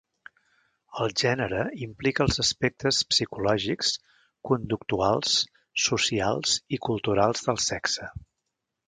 [1.03, 3.91] El gènere implica els aspectes psicològics,
[4.51, 5.37] conductuals,
[5.89, 8.11] socials i culturals del sexe.